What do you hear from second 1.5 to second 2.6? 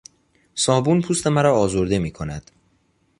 آزرده میکند.